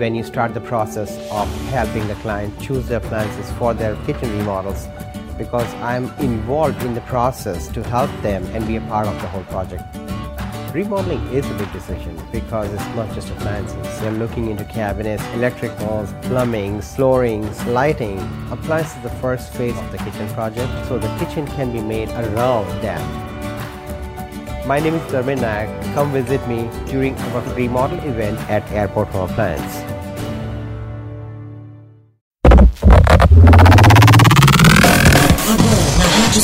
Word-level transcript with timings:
when 0.00 0.14
you 0.14 0.24
start 0.24 0.54
the 0.54 0.60
process 0.62 1.10
of 1.30 1.46
helping 1.68 2.08
the 2.08 2.14
client 2.16 2.58
choose 2.58 2.88
their 2.88 2.96
appliances 2.96 3.50
for 3.58 3.74
their 3.74 3.94
kitchen 4.06 4.30
remodels 4.38 4.88
because 5.36 5.70
I'm 5.74 6.04
involved 6.20 6.82
in 6.82 6.94
the 6.94 7.02
process 7.02 7.68
to 7.68 7.82
help 7.82 8.10
them 8.22 8.42
and 8.54 8.66
be 8.66 8.76
a 8.76 8.80
part 8.92 9.06
of 9.06 9.14
the 9.20 9.28
whole 9.28 9.44
project. 9.44 9.84
Remodeling 10.72 11.20
is 11.34 11.44
a 11.50 11.54
big 11.54 11.70
decision 11.72 12.18
because 12.32 12.72
it's 12.72 12.96
not 12.96 13.12
just 13.14 13.28
appliances. 13.28 14.00
You're 14.00 14.12
looking 14.12 14.50
into 14.50 14.64
cabinets, 14.64 15.22
electric 15.34 15.78
walls, 15.80 16.14
plumbing, 16.22 16.80
flooring, 16.80 17.44
lighting. 17.66 18.18
Appliances 18.50 18.96
is 18.96 19.02
the 19.02 19.16
first 19.20 19.52
phase 19.52 19.76
of 19.76 19.92
the 19.92 19.98
kitchen 19.98 20.28
project, 20.28 20.70
so 20.86 20.98
the 20.98 21.12
kitchen 21.18 21.46
can 21.48 21.72
be 21.72 21.82
made 21.82 22.08
around 22.10 22.66
that. 22.80 23.30
My 24.66 24.78
name 24.78 24.94
is 24.94 25.02
Dharmin 25.12 25.40
Nayak. 25.40 25.94
Come 25.94 26.12
visit 26.12 26.46
me 26.46 26.70
during 26.86 27.16
our 27.16 27.42
remodel 27.54 27.98
event 28.08 28.38
at 28.48 28.62
Airport 28.70 29.08
Home 29.08 29.28
Appliance. 29.28 29.89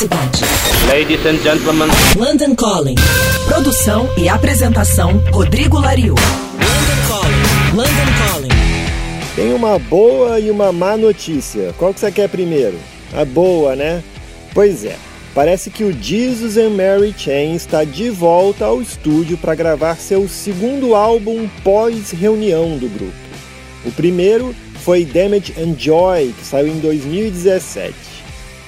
Cidade. 0.00 0.40
Ladies 0.88 1.26
and 1.26 1.42
gentlemen. 1.42 1.90
London 2.16 2.54
Calling. 2.54 2.94
Produção 3.46 4.08
e 4.16 4.30
apresentação 4.30 5.22
Rodrigo 5.30 5.78
Lariu. 5.78 6.14
London 6.14 7.06
Calling. 7.06 7.76
London 7.76 8.12
Calling. 8.18 8.48
Tem 9.36 9.52
uma 9.52 9.78
boa 9.78 10.40
e 10.40 10.50
uma 10.50 10.72
má 10.72 10.96
notícia. 10.96 11.74
Qual 11.76 11.92
que 11.92 12.00
você 12.00 12.10
quer 12.10 12.30
primeiro? 12.30 12.78
A 13.12 13.26
boa, 13.26 13.76
né? 13.76 14.02
Pois 14.54 14.86
é. 14.86 14.96
Parece 15.34 15.68
que 15.68 15.84
o 15.84 15.92
Jesus 15.92 16.56
and 16.56 16.70
Mary 16.70 17.14
Chain 17.14 17.54
está 17.54 17.84
de 17.84 18.08
volta 18.08 18.64
ao 18.64 18.80
estúdio 18.80 19.36
para 19.36 19.54
gravar 19.54 19.96
seu 19.96 20.26
segundo 20.26 20.94
álbum 20.94 21.46
pós-reunião 21.62 22.78
do 22.78 22.88
grupo. 22.88 23.12
O 23.84 23.92
primeiro 23.92 24.56
foi 24.82 25.04
Damage 25.04 25.52
and 25.58 25.74
Joy, 25.78 26.32
que 26.38 26.46
saiu 26.46 26.68
em 26.68 26.78
2017. 26.78 28.09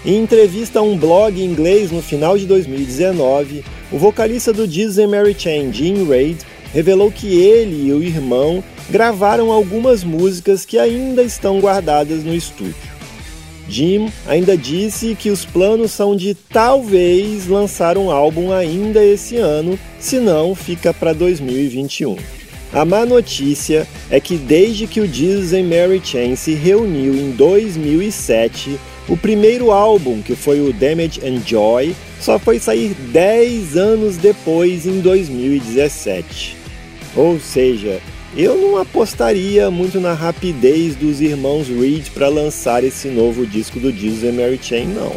Em 0.05 0.17
entrevista 0.17 0.81
a 0.81 0.83
um 0.83 0.98
blog 0.98 1.41
em 1.41 1.45
inglês 1.45 1.92
no 1.92 2.03
final 2.03 2.36
de 2.36 2.45
2019, 2.45 3.64
o 3.92 3.98
vocalista 3.98 4.53
do 4.53 4.64
and 4.64 5.08
Mary 5.08 5.36
Chain, 5.39 5.72
Jim 5.72 6.05
Reid, 6.08 6.39
revelou 6.75 7.12
que 7.12 7.41
ele 7.41 7.86
e 7.86 7.92
o 7.92 8.03
irmão 8.03 8.64
gravaram 8.91 9.53
algumas 9.53 10.03
músicas 10.03 10.64
que 10.64 10.77
ainda 10.77 11.23
estão 11.23 11.61
guardadas 11.61 12.25
no 12.25 12.34
estúdio. 12.34 12.75
Jim 13.69 14.11
ainda 14.27 14.56
disse 14.56 15.14
que 15.14 15.30
os 15.30 15.45
planos 15.45 15.92
são 15.92 16.17
de 16.17 16.34
talvez 16.34 17.47
lançar 17.47 17.97
um 17.97 18.11
álbum 18.11 18.53
ainda 18.53 19.05
esse 19.05 19.36
ano, 19.36 19.78
se 20.00 20.19
não 20.19 20.53
fica 20.53 20.92
para 20.92 21.12
2021. 21.12 22.17
A 22.73 22.84
má 22.84 23.06
notícia 23.06 23.86
é 24.11 24.19
que 24.19 24.36
desde 24.36 24.89
que 24.89 25.00
o 25.00 25.05
and 25.05 25.69
Mary 25.69 26.00
Chain 26.03 26.34
se 26.34 26.55
reuniu 26.55 27.14
em 27.14 27.30
2007, 27.30 28.80
o 29.08 29.17
primeiro 29.17 29.70
álbum, 29.70 30.22
que 30.22 30.36
foi 30.36 30.61
o 30.61 30.72
Damage 30.72 31.20
and 31.27 31.41
Joy, 31.45 31.95
só 32.20 32.39
foi 32.39 32.58
sair 32.58 32.95
10 32.95 33.77
anos 33.77 34.17
depois, 34.17 34.86
em 34.86 35.01
2017. 35.01 36.57
Ou 37.17 37.39
seja, 37.41 38.01
eu 38.36 38.57
não 38.57 38.79
apostaria 38.79 39.70
muito 39.70 40.01
na 40.01 40.14
rapidez 40.14 40.95
dos 40.95 41.20
irmãos 41.20 41.68
Reed 41.68 42.08
para 42.14 42.29
lançar 42.29 42.83
esse 42.85 43.08
novo 43.08 43.46
disco 43.46 43.79
do 43.79 43.92
Jesus 43.92 44.24
and 44.24 44.41
Mary 44.41 44.58
Chain, 44.62 44.86
não. 44.86 45.12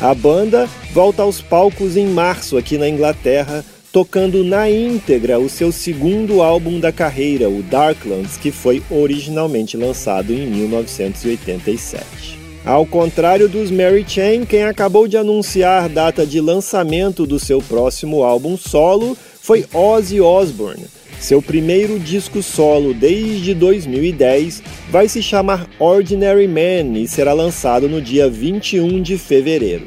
A 0.00 0.14
banda 0.14 0.68
volta 0.92 1.22
aos 1.22 1.42
palcos 1.42 1.96
em 1.96 2.06
março 2.06 2.56
aqui 2.56 2.78
na 2.78 2.88
Inglaterra, 2.88 3.64
tocando 3.92 4.44
na 4.44 4.70
íntegra 4.70 5.40
o 5.40 5.48
seu 5.48 5.72
segundo 5.72 6.40
álbum 6.40 6.78
da 6.78 6.92
carreira, 6.92 7.50
o 7.50 7.62
Darklands, 7.62 8.36
que 8.36 8.52
foi 8.52 8.80
originalmente 8.88 9.76
lançado 9.76 10.32
em 10.32 10.46
1987. 10.46 12.37
Ao 12.68 12.84
contrário 12.84 13.48
dos 13.48 13.70
Mary 13.70 14.04
Chain, 14.06 14.44
quem 14.44 14.64
acabou 14.64 15.08
de 15.08 15.16
anunciar 15.16 15.88
data 15.88 16.26
de 16.26 16.38
lançamento 16.38 17.26
do 17.26 17.38
seu 17.38 17.62
próximo 17.62 18.22
álbum 18.22 18.58
solo 18.58 19.16
foi 19.40 19.64
Ozzy 19.72 20.20
Osbourne. 20.20 20.84
Seu 21.18 21.40
primeiro 21.40 21.98
disco 21.98 22.42
solo 22.42 22.92
desde 22.92 23.54
2010 23.54 24.62
vai 24.90 25.08
se 25.08 25.22
chamar 25.22 25.66
Ordinary 25.78 26.46
Man 26.46 26.98
e 26.98 27.08
será 27.08 27.32
lançado 27.32 27.88
no 27.88 28.02
dia 28.02 28.28
21 28.28 29.00
de 29.00 29.16
fevereiro. 29.16 29.86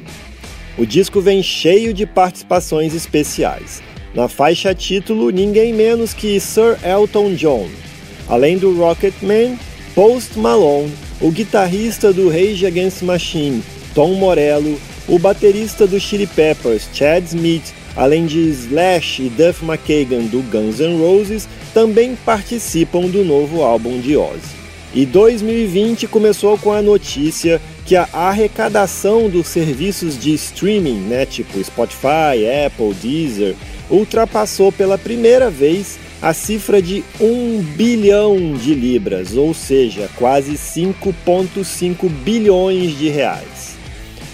O 0.75 0.83
disco 0.83 1.21
vem 1.21 1.43
cheio 1.43 1.93
de 1.93 2.07
participações 2.07 2.95
especiais. 2.95 3.79
Na 4.15 4.27
faixa 4.27 4.73
título, 4.73 5.29
ninguém 5.29 5.71
menos 5.71 6.15
que 6.15 6.39
Sir 6.39 6.79
Elton 6.83 7.35
John. 7.35 7.69
Além 8.27 8.57
do 8.57 8.75
Rocketman, 8.75 9.55
Post 9.93 10.39
Malone, 10.39 10.91
o 11.21 11.29
guitarrista 11.29 12.11
do 12.11 12.29
Rage 12.29 12.65
Against 12.65 13.03
Machine, 13.03 13.63
Tom 13.93 14.15
Morello, 14.15 14.79
o 15.07 15.19
baterista 15.19 15.85
do 15.85 15.99
Chili 15.99 16.25
Peppers, 16.25 16.89
Chad 16.93 17.25
Smith, 17.25 17.73
além 17.95 18.25
de 18.25 18.39
Slash 18.49 19.23
e 19.23 19.29
Duff 19.29 19.63
McKagan 19.63 20.25
do 20.25 20.41
Guns 20.49 20.79
N' 20.79 20.99
Roses, 20.99 21.47
também 21.73 22.15
participam 22.25 23.01
do 23.01 23.23
novo 23.23 23.61
álbum 23.61 23.99
de 23.99 24.17
Ozzy. 24.17 24.61
E 24.93 25.05
2020 25.05 26.07
começou 26.07 26.57
com 26.57 26.73
a 26.73 26.81
notícia 26.81 27.61
que 27.85 27.95
a 27.95 28.07
arrecadação 28.13 29.29
dos 29.29 29.47
serviços 29.47 30.19
de 30.19 30.33
streaming, 30.33 30.99
né, 31.01 31.25
tipo 31.25 31.63
Spotify, 31.63 32.65
Apple, 32.65 32.93
Deezer, 32.93 33.55
ultrapassou 33.89 34.71
pela 34.71 34.97
primeira 34.97 35.49
vez 35.49 35.97
a 36.21 36.33
cifra 36.33 36.81
de 36.81 37.03
1 37.19 37.61
bilhão 37.75 38.53
de 38.53 38.73
libras, 38.75 39.35
ou 39.35 39.53
seja, 39.53 40.09
quase 40.15 40.53
5,5 40.53 42.07
bilhões 42.09 42.97
de 42.97 43.09
reais. 43.09 43.75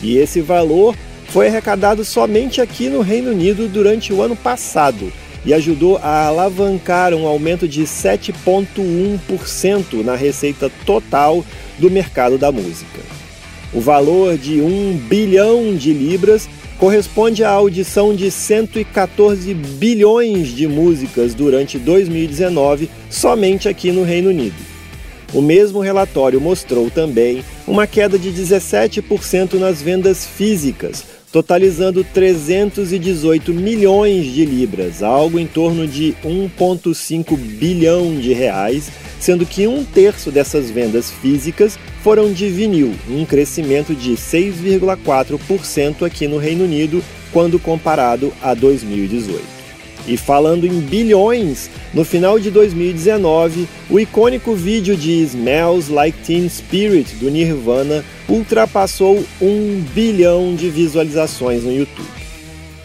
E 0.01 0.17
esse 0.17 0.41
valor 0.41 0.95
foi 1.29 1.47
arrecadado 1.47 2.03
somente 2.03 2.59
aqui 2.59 2.89
no 2.89 2.99
Reino 3.01 3.31
Unido 3.31 3.69
durante 3.69 4.11
o 4.11 4.21
ano 4.21 4.35
passado 4.35 5.13
e 5.45 5.53
ajudou 5.53 5.97
a 6.03 6.25
alavancar 6.25 7.13
um 7.13 7.25
aumento 7.25 7.65
de 7.67 7.83
7,1% 7.83 10.03
na 10.03 10.15
receita 10.15 10.69
total 10.85 11.45
do 11.79 11.89
mercado 11.89 12.37
da 12.37 12.51
música. 12.51 12.99
O 13.73 13.79
valor 13.79 14.37
de 14.37 14.59
1 14.61 14.97
bilhão 15.07 15.73
de 15.75 15.93
libras 15.93 16.49
corresponde 16.77 17.43
à 17.43 17.49
audição 17.49 18.15
de 18.15 18.29
114 18.29 19.53
bilhões 19.53 20.49
de 20.49 20.67
músicas 20.67 21.33
durante 21.33 21.77
2019 21.79 22.89
somente 23.09 23.67
aqui 23.67 23.91
no 23.91 24.03
Reino 24.03 24.29
Unido. 24.29 24.55
O 25.33 25.41
mesmo 25.41 25.79
relatório 25.81 26.39
mostrou 26.39 26.89
também 26.89 27.43
uma 27.67 27.85
queda 27.85 28.17
de 28.17 28.31
17% 28.31 29.55
nas 29.55 29.81
vendas 29.81 30.25
físicas, 30.25 31.03
totalizando 31.31 32.03
318 32.03 33.53
milhões 33.53 34.25
de 34.25 34.45
libras, 34.45 35.03
algo 35.03 35.39
em 35.39 35.45
torno 35.47 35.87
de 35.87 36.15
1,5 36.23 37.37
bilhão 37.37 38.15
de 38.15 38.33
reais, 38.33 38.89
sendo 39.19 39.45
que 39.45 39.67
um 39.67 39.83
terço 39.83 40.31
dessas 40.31 40.69
vendas 40.69 41.11
físicas 41.11 41.77
foram 42.03 42.31
de 42.31 42.49
vinil, 42.49 42.93
um 43.09 43.25
crescimento 43.25 43.93
de 43.93 44.11
6,4% 44.11 46.05
aqui 46.05 46.27
no 46.27 46.37
Reino 46.37 46.63
Unido 46.63 47.03
quando 47.31 47.59
comparado 47.59 48.33
a 48.41 48.53
2018. 48.53 49.56
E 50.07 50.15
falando 50.15 50.65
em 50.65 50.79
bilhões, 50.79 51.69
no 51.93 52.05
final 52.05 52.39
de 52.39 52.49
2019, 52.49 53.67
o 53.89 53.99
icônico 53.99 54.53
vídeo 54.53 54.95
de 54.95 55.21
Smells 55.23 55.91
Like 55.91 56.17
Teen 56.25 56.47
Spirit 56.47 57.15
do 57.15 57.29
Nirvana 57.29 58.05
ultrapassou 58.29 59.21
um 59.41 59.83
bilhão 59.93 60.55
de 60.55 60.69
visualizações 60.69 61.63
no 61.63 61.73
YouTube. 61.73 62.07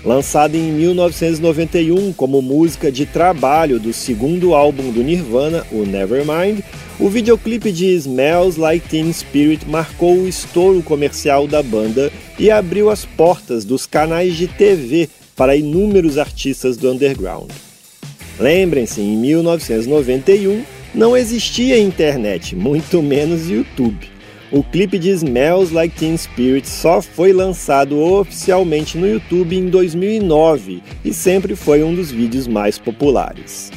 Lançado 0.04 0.56
em 0.56 0.72
1991 0.72 2.12
como 2.14 2.42
música 2.42 2.90
de 2.90 3.06
trabalho 3.06 3.78
do 3.78 3.92
segundo 3.92 4.52
álbum 4.52 4.90
do 4.90 5.00
Nirvana, 5.00 5.64
o 5.70 5.84
Nevermind, 5.84 6.58
o 6.98 7.08
videoclipe 7.08 7.70
de 7.70 7.86
Smells 7.94 8.58
Like 8.58 8.88
Teen 8.88 9.12
Spirit 9.12 9.64
marcou 9.68 10.16
o 10.16 10.28
estouro 10.28 10.82
comercial 10.82 11.46
da 11.46 11.62
banda 11.62 12.10
e 12.36 12.50
abriu 12.50 12.90
as 12.90 13.04
portas 13.04 13.64
dos 13.64 13.86
canais 13.86 14.36
de 14.36 14.48
TV 14.48 15.08
para 15.36 15.56
inúmeros 15.56 16.18
artistas 16.18 16.76
do 16.76 16.90
underground. 16.90 17.50
Lembrem-se, 18.38 19.00
em 19.00 19.16
1991, 19.16 20.64
não 20.94 21.16
existia 21.16 21.78
internet, 21.78 22.54
muito 22.54 23.02
menos 23.02 23.48
YouTube. 23.48 24.12
O 24.50 24.62
clipe 24.62 24.98
de 24.98 25.08
Smells 25.08 25.72
Like 25.72 25.96
Teen 25.96 26.14
Spirit 26.14 26.68
só 26.68 27.00
foi 27.00 27.32
lançado 27.32 27.98
oficialmente 27.98 28.98
no 28.98 29.08
YouTube 29.08 29.56
em 29.56 29.70
2009 29.70 30.82
e 31.02 31.14
sempre 31.14 31.56
foi 31.56 31.82
um 31.82 31.94
dos 31.94 32.10
vídeos 32.10 32.46
mais 32.46 32.78
populares. 32.78 33.72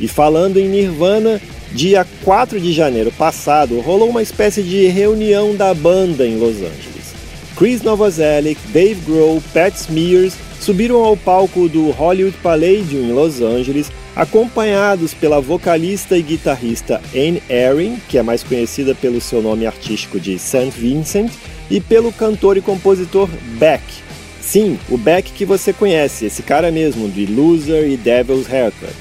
E 0.00 0.08
falando 0.08 0.58
em 0.58 0.68
Nirvana, 0.68 1.40
dia 1.72 2.04
4 2.24 2.60
de 2.60 2.72
janeiro 2.72 3.12
passado 3.12 3.78
rolou 3.80 4.10
uma 4.10 4.22
espécie 4.22 4.62
de 4.62 4.86
reunião 4.88 5.54
da 5.54 5.72
banda 5.72 6.26
em 6.26 6.36
Los 6.36 6.56
Angeles. 6.56 7.14
Chris 7.56 7.82
Novoselic, 7.82 8.60
Dave 8.72 9.00
Grohl, 9.06 9.40
Pat 9.52 9.72
Smears 9.74 10.34
subiram 10.60 11.02
ao 11.02 11.16
palco 11.16 11.68
do 11.68 11.90
Hollywood 11.90 12.36
Palladium 12.42 13.02
em 13.02 13.12
Los 13.12 13.40
Angeles 13.40 13.90
acompanhados 14.14 15.14
pela 15.14 15.40
vocalista 15.40 16.18
e 16.18 16.22
guitarrista 16.22 17.00
Anne 17.14 17.42
Erin, 17.48 17.98
que 18.08 18.18
é 18.18 18.22
mais 18.22 18.42
conhecida 18.42 18.94
pelo 18.94 19.20
seu 19.20 19.40
nome 19.40 19.64
artístico 19.64 20.18
de 20.18 20.38
St. 20.38 20.72
Vincent, 20.76 21.30
e 21.70 21.80
pelo 21.80 22.12
cantor 22.12 22.56
e 22.56 22.60
compositor 22.60 23.28
Beck. 23.58 23.82
Sim, 24.40 24.78
o 24.88 24.96
Beck 24.96 25.30
que 25.32 25.44
você 25.44 25.72
conhece, 25.72 26.26
esse 26.26 26.42
cara 26.42 26.72
mesmo, 26.72 27.08
de 27.08 27.26
Loser 27.26 27.88
e 27.88 27.96
Devil's 27.96 28.50
Haircut. 28.50 28.92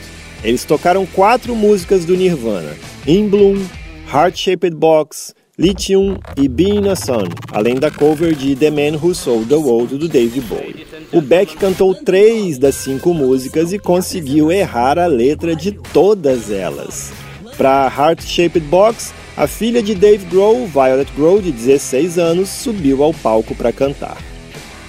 Eles 0.44 0.66
tocaram 0.66 1.06
quatro 1.06 1.56
músicas 1.56 2.06
do 2.06 2.16
Nirvana: 2.16 2.76
In 3.08 3.28
Bloom, 3.28 3.66
Heart 4.14 4.38
Shaped 4.38 4.76
Box, 4.76 5.34
Lithium 5.58 6.20
e 6.38 6.48
Being 6.48 6.88
a 6.90 6.96
Sun, 6.96 7.30
além 7.52 7.76
da 7.76 7.90
cover 7.90 8.36
de 8.36 8.56
The 8.56 8.70
Man 8.70 9.00
Who 9.02 9.16
Sold 9.16 9.48
the 9.48 9.56
World 9.56 9.98
do 9.98 10.08
David 10.08 10.42
Bowie. 10.42 10.86
O 11.12 11.22
Beck 11.22 11.56
cantou 11.56 11.96
três 11.96 12.58
das 12.58 12.76
cinco 12.76 13.14
músicas 13.14 13.72
e 13.72 13.80
conseguiu 13.80 14.52
errar 14.52 15.00
a 15.00 15.08
letra 15.08 15.56
de 15.56 15.72
todas 15.72 16.52
elas. 16.52 17.14
Para 17.58 17.86
Heart 17.88 18.24
Shaped 18.24 18.68
Box, 18.68 19.14
a 19.38 19.48
filha 19.48 19.82
de 19.82 19.96
Dave 19.96 20.26
Grohl, 20.26 20.68
Violet 20.68 21.10
Grohl, 21.16 21.42
de 21.42 21.52
16 21.52 22.20
anos, 22.20 22.50
subiu 22.50 23.04
ao 23.04 23.14
palco 23.14 23.56
para 23.56 23.72
cantar. 23.72 24.18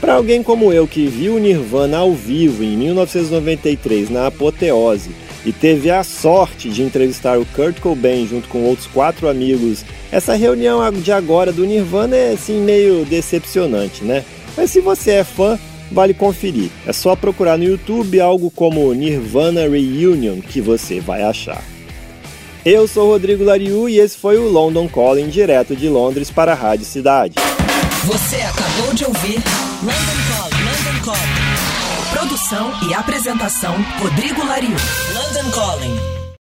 Para 0.00 0.14
alguém 0.14 0.42
como 0.42 0.72
eu 0.72 0.88
que 0.88 1.06
viu 1.06 1.38
Nirvana 1.38 1.98
ao 1.98 2.12
vivo 2.12 2.64
em 2.64 2.76
1993 2.76 4.10
na 4.10 4.26
apoteose 4.26 5.10
e 5.46 5.52
teve 5.52 5.88
a 5.88 6.02
sorte 6.02 6.68
de 6.68 6.82
entrevistar 6.82 7.38
o 7.38 7.46
Kurt 7.46 7.78
Cobain 7.78 8.26
junto 8.26 8.48
com 8.48 8.64
outros 8.64 8.88
quatro 8.88 9.28
amigos, 9.28 9.84
essa 10.10 10.34
reunião 10.34 10.80
de 10.92 11.12
agora 11.12 11.52
do 11.52 11.64
Nirvana 11.64 12.16
é 12.16 12.32
assim 12.32 12.60
meio 12.60 13.04
decepcionante, 13.04 14.02
né? 14.02 14.24
Mas 14.56 14.70
se 14.70 14.80
você 14.80 15.12
é 15.12 15.24
fã, 15.24 15.58
vale 15.90 16.14
conferir. 16.14 16.70
É 16.86 16.92
só 16.92 17.16
procurar 17.16 17.56
no 17.56 17.64
YouTube 17.64 18.20
algo 18.20 18.50
como 18.50 18.92
Nirvana 18.92 19.62
Reunion 19.68 20.40
que 20.40 20.60
você 20.60 21.00
vai 21.00 21.22
achar. 21.22 21.62
Eu 22.64 22.86
sou 22.86 23.08
Rodrigo 23.08 23.44
Lariu 23.44 23.88
e 23.88 23.98
esse 23.98 24.16
foi 24.16 24.36
o 24.36 24.48
London 24.48 24.88
Calling 24.88 25.28
direto 25.28 25.74
de 25.74 25.88
Londres 25.88 26.30
para 26.30 26.52
a 26.52 26.54
Rádio 26.54 26.84
Cidade. 26.84 27.34
Você 28.04 28.36
acabou 28.36 28.94
de 28.94 29.04
ouvir 29.04 29.42
London 29.82 30.18
Calling. 30.28 30.64
London 30.64 31.04
Calling. 31.04 31.68
Produção 32.12 32.72
e 32.88 32.94
apresentação 32.94 33.74
Rodrigo 34.00 34.44
Lariu. 34.44 34.76
London 35.14 35.50
Calling. 35.50 36.17